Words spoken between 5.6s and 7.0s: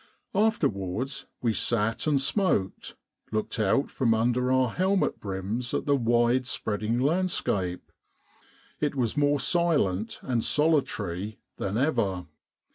at the wide spreading